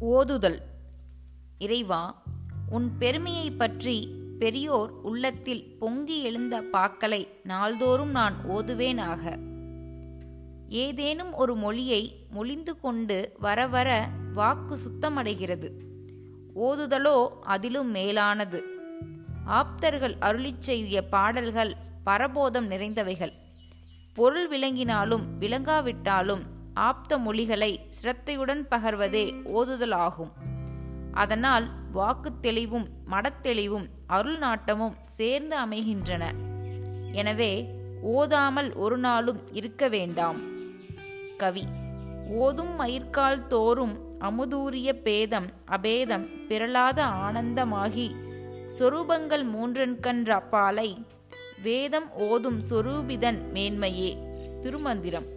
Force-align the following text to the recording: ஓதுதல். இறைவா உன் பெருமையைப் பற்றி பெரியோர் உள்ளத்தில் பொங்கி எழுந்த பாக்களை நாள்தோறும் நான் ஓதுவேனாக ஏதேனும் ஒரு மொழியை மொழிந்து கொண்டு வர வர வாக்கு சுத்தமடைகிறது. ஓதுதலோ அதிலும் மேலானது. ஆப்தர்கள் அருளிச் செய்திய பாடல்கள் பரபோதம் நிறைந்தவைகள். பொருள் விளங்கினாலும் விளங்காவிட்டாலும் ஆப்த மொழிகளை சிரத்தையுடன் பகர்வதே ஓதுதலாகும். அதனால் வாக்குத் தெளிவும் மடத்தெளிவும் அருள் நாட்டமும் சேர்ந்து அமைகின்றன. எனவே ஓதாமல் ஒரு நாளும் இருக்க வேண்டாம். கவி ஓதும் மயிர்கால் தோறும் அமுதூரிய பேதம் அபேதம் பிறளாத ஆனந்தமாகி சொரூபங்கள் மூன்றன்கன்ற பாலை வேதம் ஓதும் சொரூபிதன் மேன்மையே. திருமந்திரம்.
ஓதுதல். 0.00 0.58
இறைவா 1.58 2.22
உன் 2.70 2.98
பெருமையைப் 2.98 3.58
பற்றி 3.58 4.08
பெரியோர் 4.38 4.90
உள்ளத்தில் 4.90 5.78
பொங்கி 5.78 6.22
எழுந்த 6.22 6.62
பாக்களை 6.72 7.28
நாள்தோறும் 7.44 8.10
நான் 8.10 8.34
ஓதுவேனாக 8.50 9.38
ஏதேனும் 10.68 11.34
ஒரு 11.34 11.56
மொழியை 11.56 12.26
மொழிந்து 12.30 12.80
கொண்டு 12.80 13.32
வர 13.38 13.66
வர 13.66 14.08
வாக்கு 14.34 14.78
சுத்தமடைகிறது. 14.78 15.70
ஓதுதலோ 16.54 17.28
அதிலும் 17.40 17.90
மேலானது. 17.90 18.64
ஆப்தர்கள் 19.46 20.14
அருளிச் 20.20 20.62
செய்திய 20.66 21.00
பாடல்கள் 21.10 21.74
பரபோதம் 22.04 22.70
நிறைந்தவைகள். 22.70 23.32
பொருள் 24.14 24.48
விளங்கினாலும் 24.48 25.22
விளங்காவிட்டாலும் 25.38 26.42
ஆப்த 26.78 27.18
மொழிகளை 27.18 27.86
சிரத்தையுடன் 27.88 28.66
பகர்வதே 28.70 29.34
ஓதுதலாகும். 29.54 30.30
அதனால் 31.12 31.68
வாக்குத் 31.92 32.42
தெளிவும் 32.42 32.88
மடத்தெளிவும் 33.10 33.86
அருள் 34.06 34.38
நாட்டமும் 34.38 34.96
சேர்ந்து 35.04 35.56
அமைகின்றன. 35.56 36.32
எனவே 37.12 37.74
ஓதாமல் 38.02 38.72
ஒரு 38.72 38.98
நாளும் 38.98 39.40
இருக்க 39.52 39.88
வேண்டாம். 39.88 40.40
கவி 41.36 41.64
ஓதும் 42.30 42.80
மயிர்கால் 42.80 43.46
தோறும் 43.46 43.98
அமுதூரிய 44.20 44.92
பேதம் 44.92 45.50
அபேதம் 45.68 46.46
பிறளாத 46.46 47.04
ஆனந்தமாகி 47.04 48.14
சொரூபங்கள் 48.78 49.44
மூன்றன்கன்ற 49.44 50.48
பாலை 50.50 51.06
வேதம் 51.62 52.12
ஓதும் 52.12 52.60
சொரூபிதன் 52.70 53.40
மேன்மையே. 53.54 54.16
திருமந்திரம். 54.60 55.36